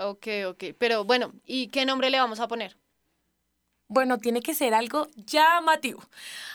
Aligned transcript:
ok, 0.00 0.26
ok. 0.48 0.64
Pero 0.78 1.04
bueno, 1.04 1.32
¿y 1.46 1.68
qué 1.68 1.84
nombre 1.84 2.10
le 2.10 2.18
vamos 2.18 2.40
a 2.40 2.48
poner? 2.48 2.76
Bueno, 3.88 4.18
tiene 4.18 4.40
que 4.40 4.54
ser 4.54 4.74
algo 4.74 5.08
llamativo. 5.16 6.02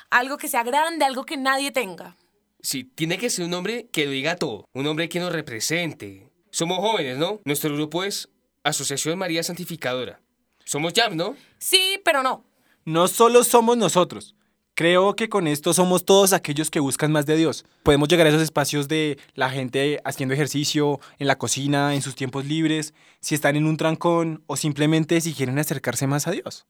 Algo 0.10 0.38
que 0.38 0.48
sea 0.48 0.64
grande, 0.64 1.06
algo 1.06 1.26
que 1.26 1.38
nadie 1.38 1.72
tenga. 1.72 2.16
Sí, 2.62 2.84
tiene 2.84 3.18
que 3.18 3.30
ser 3.30 3.46
un 3.46 3.54
hombre 3.54 3.90
que 3.92 4.06
lo 4.06 4.12
diga 4.12 4.38
todo, 4.38 4.68
un 4.74 4.88
hombre 4.88 5.10
que 5.10 5.20
nos 5.20 5.34
represente. 5.34 6.32
Somos 6.50 6.80
jóvenes, 6.80 7.18
¿no? 7.18 7.42
Nuestro 7.44 7.74
grupo 7.76 8.04
es 8.04 8.30
Asociación 8.64 9.20
María 9.20 9.44
Santificadora. 9.44 10.22
Somos 10.64 10.94
Jam, 10.94 11.16
¿no? 11.16 11.36
Sí, 11.60 12.02
pero 12.04 12.24
no. 12.24 12.44
No 12.86 13.08
solo 13.08 13.44
somos 13.44 13.78
nosotros. 13.78 14.36
Creo 14.76 15.16
que 15.16 15.30
con 15.30 15.48
esto 15.48 15.74
somos 15.74 16.04
todos 16.04 16.34
aquellos 16.34 16.70
que 16.70 16.82
buscan 16.82 17.10
más 17.10 17.26
de 17.26 17.38
Dios. 17.38 17.64
Podemos 17.82 18.10
llegar 18.10 18.28
a 18.28 18.30
esos 18.30 18.42
espacios 18.42 18.90
de 18.90 19.18
la 19.34 19.50
gente 19.50 20.02
haciendo 20.04 20.34
ejercicio, 20.34 21.00
en 21.18 21.28
la 21.28 21.38
cocina, 21.38 21.96
en 21.96 22.02
sus 22.02 22.14
tiempos 22.14 22.44
libres, 22.44 22.94
si 23.22 23.36
están 23.36 23.56
en 23.56 23.68
un 23.68 23.78
trancón 23.78 24.44
o 24.48 24.58
simplemente 24.58 25.22
si 25.22 25.34
quieren 25.34 25.58
acercarse 25.60 26.08
más 26.08 26.28
a 26.28 26.32
Dios. 26.32 26.66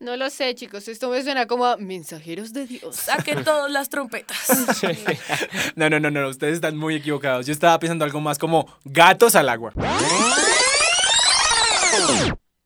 No 0.00 0.16
lo 0.16 0.30
sé, 0.30 0.54
chicos. 0.54 0.88
Esto 0.88 1.10
me 1.10 1.22
suena 1.22 1.46
como 1.46 1.66
a 1.66 1.76
mensajeros 1.76 2.54
de 2.54 2.66
Dios. 2.66 2.96
Saquen 2.96 3.44
todas 3.44 3.70
las 3.70 3.90
trompetas. 3.90 4.38
No, 5.76 5.90
no, 5.90 6.00
no, 6.00 6.10
no, 6.10 6.28
ustedes 6.28 6.54
están 6.54 6.78
muy 6.78 6.94
equivocados. 6.94 7.44
Yo 7.44 7.52
estaba 7.52 7.78
pensando 7.78 8.06
algo 8.06 8.20
más 8.20 8.38
como 8.38 8.66
gatos 8.84 9.34
al 9.36 9.50
agua. 9.50 9.74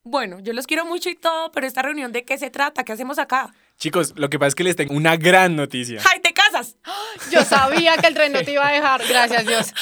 Bueno, 0.03 0.39
yo 0.39 0.53
los 0.53 0.65
quiero 0.65 0.85
mucho 0.85 1.09
y 1.09 1.15
todo, 1.15 1.51
pero 1.51 1.67
esta 1.67 1.81
reunión 1.81 2.13
de 2.13 2.23
qué 2.23 2.37
se 2.37 2.49
trata, 2.49 2.85
qué 2.85 2.93
hacemos 2.93 3.19
acá. 3.19 3.53
Chicos, 3.81 4.13
lo 4.15 4.29
que 4.29 4.37
pasa 4.37 4.49
es 4.49 4.53
que 4.55 4.63
les 4.63 4.75
tengo 4.75 4.93
una 4.93 5.17
gran 5.17 5.55
noticia. 5.55 6.03
¡Ay, 6.07 6.19
te 6.19 6.33
casas! 6.33 6.77
Yo 7.31 7.43
sabía 7.43 7.97
que 7.97 8.05
el 8.05 8.13
tren 8.13 8.31
no 8.31 8.43
te 8.43 8.51
iba 8.51 8.67
a 8.67 8.71
dejar. 8.71 9.01
Gracias, 9.09 9.47
Dios. 9.47 9.73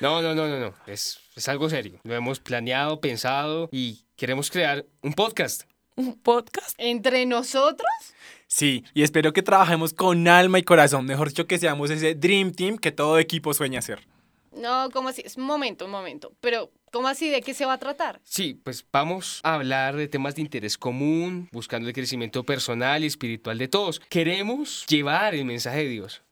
No, 0.00 0.20
no, 0.20 0.34
no, 0.34 0.48
no, 0.48 0.58
no. 0.58 0.74
Es, 0.88 1.20
es 1.36 1.48
algo 1.48 1.70
serio. 1.70 2.00
Lo 2.02 2.16
hemos 2.16 2.40
planeado, 2.40 3.00
pensado 3.00 3.68
y 3.70 4.04
queremos 4.16 4.50
crear 4.50 4.86
un 5.02 5.12
podcast. 5.12 5.70
¿Un 5.94 6.18
podcast? 6.18 6.74
¿Entre 6.78 7.26
nosotros? 7.26 7.88
Sí, 8.48 8.84
y 8.92 9.04
espero 9.04 9.32
que 9.32 9.44
trabajemos 9.44 9.92
con 9.92 10.26
alma 10.26 10.58
y 10.58 10.64
corazón. 10.64 11.06
Mejor 11.06 11.28
dicho, 11.28 11.46
que 11.46 11.60
seamos 11.60 11.90
ese 11.90 12.16
Dream 12.16 12.50
Team 12.50 12.76
que 12.76 12.90
todo 12.90 13.20
equipo 13.20 13.54
sueña 13.54 13.80
ser. 13.82 14.00
No, 14.50 14.88
¿cómo 14.92 15.10
así? 15.10 15.22
Es 15.24 15.36
un 15.36 15.44
momento, 15.44 15.84
un 15.84 15.92
momento. 15.92 16.32
Pero, 16.40 16.72
¿cómo 16.92 17.08
así? 17.08 17.28
¿De 17.28 17.42
qué 17.42 17.54
se 17.54 17.66
va 17.66 17.74
a 17.74 17.78
tratar? 17.78 18.20
Sí, 18.24 18.60
pues 18.62 18.84
vamos 18.92 19.40
a 19.42 19.54
hablar 19.54 19.96
de 19.96 20.08
temas 20.08 20.34
de 20.34 20.42
interés 20.42 20.76
común, 20.78 21.48
buscando 21.52 21.88
el 21.88 21.94
crecimiento 21.94 22.44
personal 22.44 23.04
y 23.04 23.06
espiritual 23.06 23.58
de 23.58 23.68
todos. 23.68 24.00
Queremos 24.08 24.86
llevar 24.86 25.34
el 25.34 25.44
mensaje 25.44 25.78
de 25.78 25.88
Dios. 25.88 26.22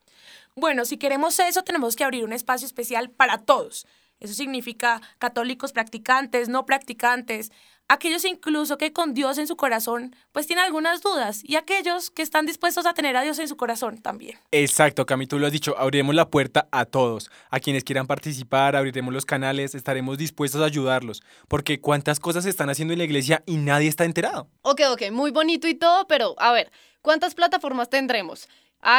Bueno, 0.55 0.85
si 0.85 0.97
queremos 0.97 1.39
eso, 1.39 1.63
tenemos 1.63 1.95
que 1.95 2.03
abrir 2.03 2.23
un 2.23 2.33
espacio 2.33 2.65
especial 2.65 3.11
para 3.11 3.37
todos. 3.37 3.85
Eso 4.19 4.33
significa 4.33 5.01
católicos 5.19 5.71
practicantes, 5.71 6.49
no 6.49 6.65
practicantes, 6.65 7.51
aquellos 7.87 8.25
incluso 8.25 8.77
que 8.77 8.91
con 8.91 9.13
Dios 9.13 9.37
en 9.37 9.47
su 9.47 9.55
corazón 9.55 10.15
pues 10.31 10.47
tienen 10.47 10.65
algunas 10.65 11.01
dudas 11.01 11.41
y 11.43 11.55
aquellos 11.55 12.11
que 12.11 12.21
están 12.21 12.45
dispuestos 12.45 12.85
a 12.85 12.93
tener 12.93 13.15
a 13.15 13.21
Dios 13.21 13.39
en 13.39 13.47
su 13.47 13.55
corazón 13.55 14.01
también. 14.01 14.37
Exacto, 14.51 15.05
Cami, 15.05 15.27
tú 15.27 15.39
lo 15.39 15.47
has 15.47 15.53
dicho, 15.53 15.77
abriremos 15.77 16.15
la 16.15 16.29
puerta 16.29 16.67
a 16.71 16.85
todos. 16.85 17.29
A 17.49 17.59
quienes 17.59 17.83
quieran 17.83 18.07
participar, 18.07 18.75
abriremos 18.75 19.13
los 19.13 19.25
canales, 19.25 19.75
estaremos 19.75 20.17
dispuestos 20.17 20.61
a 20.61 20.65
ayudarlos. 20.65 21.23
Porque 21.47 21.79
cuántas 21.79 22.19
cosas 22.19 22.43
se 22.43 22.49
están 22.49 22.69
haciendo 22.69 22.93
en 22.93 22.99
la 22.99 23.05
iglesia 23.05 23.43
y 23.45 23.57
nadie 23.57 23.87
está 23.87 24.05
enterado. 24.05 24.49
Ok, 24.63 24.81
ok, 24.91 25.11
muy 25.11 25.31
bonito 25.31 25.67
y 25.67 25.75
todo, 25.75 26.07
pero 26.07 26.35
a 26.39 26.51
ver, 26.51 26.71
¿cuántas 27.01 27.35
plataformas 27.35 27.89
tendremos? 27.89 28.47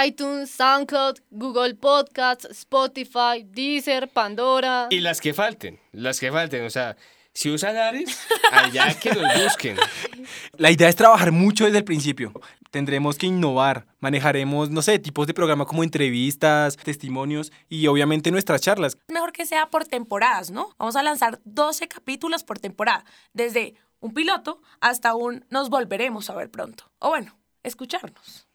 iTunes, 0.07 0.51
SoundCloud, 0.51 1.19
Google 1.31 1.75
Podcasts, 1.75 2.47
Spotify, 2.51 3.45
Deezer, 3.45 4.09
Pandora. 4.09 4.89
Y 4.91 5.01
las 5.01 5.20
que 5.20 5.33
falten, 5.33 5.81
las 5.93 6.20
que 6.20 6.31
falten, 6.31 6.65
o 6.65 6.70
sea, 6.70 6.97
si 7.39 7.51
usan 7.51 7.77
Ares, 7.77 8.27
allá 8.51 8.98
que 8.98 9.12
los 9.15 9.45
busquen. 9.45 9.77
La 10.57 10.73
idea 10.73 10.89
es 10.89 10.97
trabajar 10.97 11.31
mucho 11.31 11.67
desde 11.67 11.79
el 11.79 11.85
principio. 11.85 12.33
Tendremos 12.73 13.17
que 13.17 13.27
innovar, 13.27 13.87
manejaremos, 14.01 14.70
no 14.70 14.83
sé, 14.83 14.98
tipos 14.98 15.29
de 15.29 15.35
programa 15.35 15.64
como 15.64 15.85
entrevistas, 15.85 16.77
testimonios 16.77 17.52
y 17.69 17.86
obviamente 17.86 18.33
nuestras 18.33 18.61
charlas. 18.61 18.98
Mejor 19.07 19.31
que 19.33 19.47
sea 19.47 19.70
por 19.70 19.85
temporadas, 19.85 20.51
¿no? 20.51 20.75
Vamos 20.79 20.97
a 20.97 21.02
lanzar 21.05 21.41
12 21.45 21.86
capítulos 21.86 22.42
por 22.42 22.58
temporada, 22.58 23.05
desde 23.33 23.75
un 24.01 24.13
piloto 24.13 24.61
hasta 24.81 25.14
un 25.14 25.45
nos 25.48 25.70
volveremos 25.70 26.31
a 26.31 26.35
ver 26.35 26.51
pronto. 26.51 26.91
O 26.98 27.11
bueno, 27.11 27.39
escucharnos. 27.63 28.48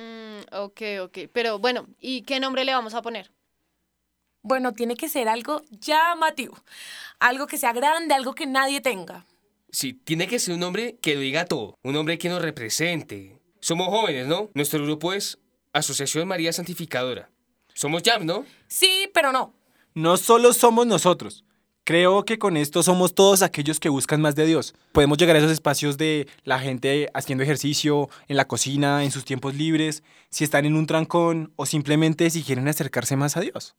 Mm, 0.00 0.54
ok, 0.54 0.82
ok. 1.02 1.18
Pero 1.32 1.58
bueno, 1.58 1.86
¿y 2.00 2.22
qué 2.22 2.40
nombre 2.40 2.64
le 2.64 2.72
vamos 2.72 2.94
a 2.94 3.02
poner? 3.02 3.30
Bueno, 4.42 4.72
tiene 4.72 4.96
que 4.96 5.08
ser 5.08 5.28
algo 5.28 5.62
llamativo. 5.70 6.56
Algo 7.18 7.46
que 7.46 7.58
sea 7.58 7.72
grande, 7.72 8.14
algo 8.14 8.34
que 8.34 8.46
nadie 8.46 8.80
tenga. 8.80 9.26
Sí, 9.70 9.92
tiene 9.92 10.26
que 10.26 10.38
ser 10.38 10.54
un 10.54 10.62
hombre 10.62 10.96
que 11.02 11.14
lo 11.14 11.20
diga 11.20 11.44
todo, 11.44 11.78
un 11.82 11.96
hombre 11.96 12.18
que 12.18 12.28
nos 12.28 12.42
represente. 12.42 13.38
Somos 13.60 13.88
jóvenes, 13.88 14.26
¿no? 14.26 14.50
Nuestro 14.54 14.82
grupo 14.82 15.12
es 15.12 15.38
Asociación 15.72 16.26
María 16.26 16.52
Santificadora. 16.52 17.30
Somos 17.74 18.02
Jam, 18.02 18.24
¿no? 18.24 18.46
Sí, 18.66 19.08
pero 19.12 19.32
no. 19.32 19.54
No 19.94 20.16
solo 20.16 20.52
somos 20.52 20.86
nosotros. 20.86 21.44
Creo 21.84 22.24
que 22.24 22.38
con 22.38 22.56
esto 22.56 22.82
somos 22.82 23.14
todos 23.14 23.42
aquellos 23.42 23.80
que 23.80 23.88
buscan 23.88 24.20
más 24.20 24.36
de 24.36 24.46
Dios. 24.46 24.74
Podemos 24.92 25.18
llegar 25.18 25.36
a 25.36 25.38
esos 25.38 25.50
espacios 25.50 25.96
de 25.98 26.28
la 26.44 26.58
gente 26.58 27.08
haciendo 27.14 27.42
ejercicio, 27.42 28.08
en 28.28 28.36
la 28.36 28.46
cocina, 28.46 29.02
en 29.02 29.10
sus 29.10 29.24
tiempos 29.24 29.54
libres, 29.54 30.02
si 30.28 30.44
están 30.44 30.66
en 30.66 30.76
un 30.76 30.86
trancón 30.86 31.52
o 31.56 31.66
simplemente 31.66 32.28
si 32.30 32.42
quieren 32.42 32.68
acercarse 32.68 33.16
más 33.16 33.36
a 33.36 33.40
Dios. 33.40 33.74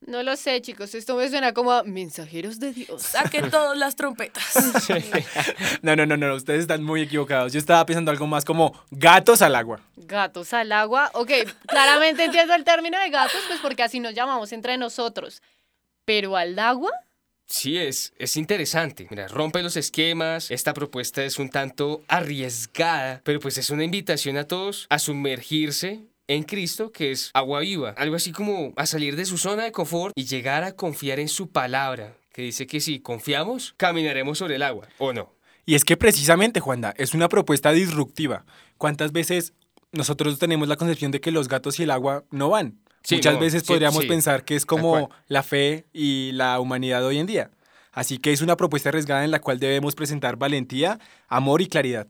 No 0.00 0.22
lo 0.22 0.36
sé, 0.36 0.60
chicos. 0.62 0.94
Esto 0.94 1.16
me 1.16 1.28
suena 1.28 1.52
como 1.52 1.72
a 1.72 1.82
mensajeros 1.82 2.60
de 2.60 2.72
Dios. 2.72 3.02
Saquen 3.02 3.50
todas 3.50 3.76
las 3.76 3.96
trompetas. 3.96 4.54
No, 5.82 5.96
no, 5.96 6.06
no, 6.06 6.16
no, 6.16 6.34
ustedes 6.34 6.60
están 6.60 6.84
muy 6.84 7.02
equivocados. 7.02 7.52
Yo 7.52 7.58
estaba 7.58 7.84
pensando 7.84 8.10
algo 8.10 8.26
más 8.26 8.44
como 8.44 8.72
gatos 8.90 9.42
al 9.42 9.54
agua. 9.56 9.80
Gatos 9.96 10.52
al 10.52 10.70
agua. 10.72 11.10
Ok, 11.14 11.30
claramente 11.66 12.24
entiendo 12.24 12.54
el 12.54 12.64
término 12.64 12.98
de 12.98 13.10
gatos, 13.10 13.40
pues 13.48 13.58
porque 13.60 13.82
así 13.82 14.00
nos 14.00 14.14
llamamos 14.14 14.52
entre 14.52 14.76
nosotros. 14.76 15.42
Pero 16.04 16.36
al 16.36 16.58
agua. 16.58 16.90
Sí, 17.48 17.78
es, 17.78 18.12
es 18.18 18.36
interesante. 18.36 19.06
Mira, 19.10 19.26
rompe 19.26 19.62
los 19.62 19.76
esquemas. 19.76 20.50
Esta 20.50 20.74
propuesta 20.74 21.24
es 21.24 21.38
un 21.38 21.48
tanto 21.48 22.02
arriesgada, 22.06 23.22
pero 23.24 23.40
pues 23.40 23.56
es 23.56 23.70
una 23.70 23.84
invitación 23.84 24.36
a 24.36 24.44
todos 24.44 24.86
a 24.90 24.98
sumergirse 24.98 26.04
en 26.28 26.42
Cristo, 26.42 26.92
que 26.92 27.10
es 27.10 27.30
agua 27.32 27.60
viva. 27.60 27.94
Algo 27.96 28.16
así 28.16 28.32
como 28.32 28.74
a 28.76 28.84
salir 28.84 29.16
de 29.16 29.24
su 29.24 29.38
zona 29.38 29.64
de 29.64 29.72
confort 29.72 30.12
y 30.14 30.26
llegar 30.26 30.62
a 30.62 30.72
confiar 30.72 31.18
en 31.18 31.28
su 31.28 31.50
palabra, 31.50 32.14
que 32.32 32.42
dice 32.42 32.66
que 32.66 32.80
si 32.80 33.00
confiamos, 33.00 33.74
caminaremos 33.78 34.36
sobre 34.36 34.56
el 34.56 34.62
agua, 34.62 34.86
¿o 34.98 35.14
no? 35.14 35.34
Y 35.64 35.74
es 35.74 35.84
que 35.84 35.96
precisamente, 35.96 36.60
Juanda, 36.60 36.94
es 36.96 37.14
una 37.14 37.28
propuesta 37.28 37.72
disruptiva. 37.72 38.44
¿Cuántas 38.76 39.12
veces 39.12 39.54
nosotros 39.92 40.38
tenemos 40.38 40.68
la 40.68 40.76
concepción 40.76 41.10
de 41.10 41.20
que 41.20 41.30
los 41.30 41.48
gatos 41.48 41.80
y 41.80 41.84
el 41.84 41.90
agua 41.90 42.24
no 42.30 42.50
van? 42.50 42.78
Sí, 43.08 43.14
Muchas 43.14 43.34
no, 43.34 43.40
veces 43.40 43.64
podríamos 43.64 44.02
sí, 44.02 44.06
pensar 44.06 44.44
que 44.44 44.54
es 44.54 44.66
como 44.66 45.08
la 45.28 45.42
fe 45.42 45.86
y 45.94 46.32
la 46.32 46.60
humanidad 46.60 47.02
hoy 47.06 47.16
en 47.16 47.26
día. 47.26 47.50
Así 47.90 48.18
que 48.18 48.34
es 48.34 48.42
una 48.42 48.54
propuesta 48.54 48.90
arriesgada 48.90 49.24
en 49.24 49.30
la 49.30 49.40
cual 49.40 49.58
debemos 49.58 49.94
presentar 49.94 50.36
valentía, 50.36 51.00
amor 51.26 51.62
y 51.62 51.68
claridad. 51.68 52.06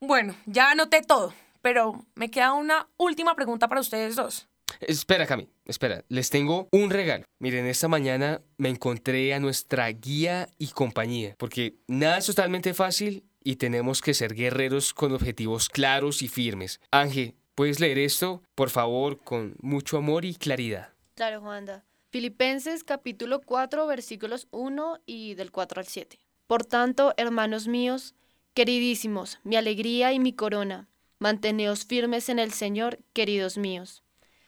Bueno, 0.00 0.34
ya 0.46 0.70
anoté 0.70 1.02
todo, 1.02 1.34
pero 1.60 2.06
me 2.14 2.30
queda 2.30 2.54
una 2.54 2.88
última 2.96 3.34
pregunta 3.34 3.68
para 3.68 3.82
ustedes 3.82 4.16
dos. 4.16 4.48
Espera, 4.80 5.26
Cami, 5.26 5.46
espera. 5.66 6.02
Les 6.08 6.30
tengo 6.30 6.68
un 6.72 6.88
regalo. 6.88 7.24
Miren, 7.38 7.66
esta 7.66 7.88
mañana 7.88 8.40
me 8.56 8.70
encontré 8.70 9.34
a 9.34 9.40
nuestra 9.40 9.90
guía 9.90 10.48
y 10.56 10.68
compañía, 10.68 11.34
porque 11.36 11.74
nada 11.86 12.16
es 12.16 12.24
totalmente 12.24 12.72
fácil 12.72 13.24
y 13.44 13.56
tenemos 13.56 14.00
que 14.00 14.14
ser 14.14 14.34
guerreros 14.34 14.94
con 14.94 15.12
objetivos 15.12 15.68
claros 15.68 16.22
y 16.22 16.28
firmes. 16.28 16.80
Ángel, 16.92 17.34
¿puedes 17.58 17.80
leer 17.80 17.98
esto, 17.98 18.40
por 18.54 18.70
favor, 18.70 19.18
con 19.18 19.56
mucho 19.60 19.96
amor 19.96 20.24
y 20.24 20.36
claridad? 20.36 20.90
Claro, 21.16 21.40
Juanda. 21.40 21.84
Filipenses 22.08 22.84
capítulo 22.84 23.40
4 23.40 23.84
versículos 23.88 24.46
1 24.52 25.00
y 25.06 25.34
del 25.34 25.50
4 25.50 25.80
al 25.80 25.86
7. 25.88 26.20
Por 26.46 26.64
tanto, 26.64 27.14
hermanos 27.16 27.66
míos, 27.66 28.14
queridísimos, 28.54 29.40
mi 29.42 29.56
alegría 29.56 30.12
y 30.12 30.20
mi 30.20 30.32
corona, 30.32 30.86
manteneos 31.18 31.84
firmes 31.84 32.28
en 32.28 32.38
el 32.38 32.52
Señor, 32.52 33.00
queridos 33.12 33.58
míos. 33.58 34.04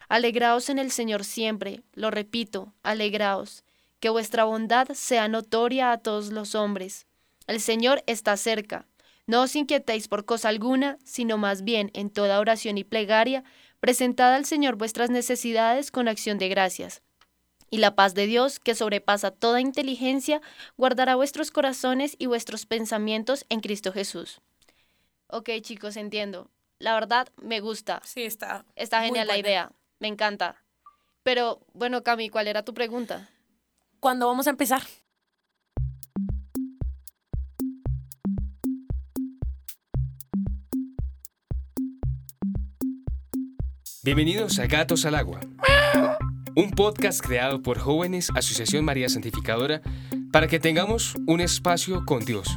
Alegraos 0.08 0.70
en 0.70 0.79
el 0.79 0.93
Señor 0.93 1.25
siempre, 1.25 1.82
lo 1.94 2.12
repito, 2.12 2.75
alegraos, 2.84 3.64
que 3.99 4.08
vuestra 4.08 4.44
bondad 4.44 4.87
sea 4.93 5.26
notoria 5.26 5.90
a 5.90 5.99
todos 5.99 6.31
los 6.31 6.55
hombres. 6.55 7.08
El 7.49 7.61
Señor 7.61 8.05
está 8.06 8.37
cerca. 8.37 8.87
No 9.31 9.43
os 9.43 9.55
inquietéis 9.55 10.09
por 10.09 10.25
cosa 10.25 10.49
alguna, 10.49 10.99
sino 11.05 11.38
más 11.38 11.62
bien 11.62 11.93
en 11.94 12.11
toda 12.11 12.41
oración 12.41 12.79
y 12.79 12.82
plegaria, 12.82 13.44
presentad 13.79 14.35
al 14.35 14.44
Señor 14.44 14.75
vuestras 14.75 15.09
necesidades 15.09 15.93
con 15.93 16.09
acción 16.09 16.37
de 16.37 16.49
gracias. 16.49 17.00
Y 17.71 17.79
la 17.79 17.94
paz 17.94 18.15
de 18.15 18.27
Dios, 18.27 18.59
que 18.59 18.75
sobrepasa 18.75 19.31
toda 19.31 19.61
inteligencia, 19.61 20.41
guardará 20.77 21.15
vuestros 21.15 21.53
corazones 21.53 22.17
y 22.19 22.27
vuestros 22.27 22.67
pensamientos 22.67 23.47
en 23.50 23.61
Cristo 23.61 23.93
Jesús. 23.93 24.41
Ok, 25.29 25.50
chicos, 25.61 25.97
entiendo. 25.97 26.50
La 26.81 26.94
verdad, 26.94 27.29
me 27.41 27.61
gusta. 27.61 28.03
Sí, 28.05 28.25
está. 28.25 28.65
Está 28.75 29.00
genial 29.05 29.29
la 29.29 29.38
idea. 29.38 29.71
Me 30.00 30.09
encanta. 30.09 30.56
Pero, 31.23 31.61
bueno, 31.73 32.03
Cami, 32.03 32.31
¿cuál 32.31 32.49
era 32.49 32.65
tu 32.65 32.75
pregunta? 32.75 33.31
¿Cuándo 34.00 34.27
vamos 34.27 34.49
a 34.49 34.50
empezar? 34.50 34.82
Bienvenidos 44.02 44.58
a 44.58 44.67
Gatos 44.67 45.05
al 45.05 45.14
Agua, 45.14 45.41
un 46.56 46.70
podcast 46.70 47.20
creado 47.20 47.61
por 47.61 47.79
jóvenes 47.79 48.31
Asociación 48.35 48.82
María 48.82 49.11
Santificadora 49.11 49.82
para 50.32 50.49
que 50.49 50.58
tengamos 50.58 51.17
un 51.26 51.43
espacio 51.43 52.06
con 52.06 52.25
Dios. 52.25 52.49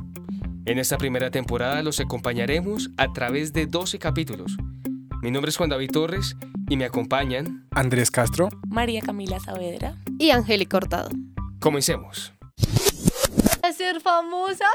En 0.66 0.80
esta 0.80 0.98
primera 0.98 1.32
temporada 1.32 1.84
los 1.84 2.00
acompañaremos 2.00 2.92
a 2.96 3.12
través 3.12 3.52
de 3.52 3.66
12 3.66 4.00
capítulos. 4.00 4.56
Mi 5.22 5.32
nombre 5.32 5.50
es 5.50 5.58
Juan 5.58 5.70
David 5.70 5.92
Torres 5.92 6.38
y 6.70 6.78
me 6.78 6.86
acompañan. 6.86 7.68
Andrés 7.72 8.10
Castro. 8.10 8.48
María 8.70 9.02
Camila 9.02 9.38
Saavedra. 9.42 9.98
Y 10.20 10.30
Angélica 10.30 10.80
Cortado. 10.80 11.10
Comencemos. 11.60 12.32
¿A 13.62 13.74
ser 13.74 14.00
famosa? 14.00 14.68